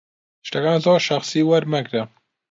شتەکان 0.47 0.77
زۆر 0.85 0.99
شەخسی 1.07 1.47
وەرمەگرە. 1.49 2.03